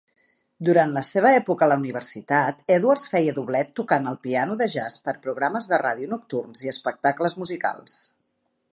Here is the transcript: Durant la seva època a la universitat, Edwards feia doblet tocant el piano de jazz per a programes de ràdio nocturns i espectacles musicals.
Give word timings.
Durant 0.67 0.93
la 0.93 1.01
seva 1.09 1.33
època 1.39 1.65
a 1.65 1.67
la 1.71 1.77
universitat, 1.81 2.63
Edwards 2.77 3.05
feia 3.13 3.35
doblet 3.41 3.71
tocant 3.81 4.09
el 4.13 4.19
piano 4.25 4.59
de 4.63 4.71
jazz 4.77 4.99
per 5.09 5.15
a 5.17 5.23
programes 5.27 5.71
de 5.75 5.83
ràdio 5.87 6.13
nocturns 6.17 6.67
i 6.69 6.75
espectacles 6.77 7.41
musicals. 7.45 8.05